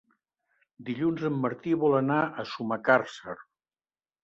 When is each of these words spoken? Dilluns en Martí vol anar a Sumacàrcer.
Dilluns 0.87 1.21
en 1.29 1.37
Martí 1.43 1.75
vol 1.85 1.99
anar 1.99 2.17
a 2.45 2.49
Sumacàrcer. 2.55 3.39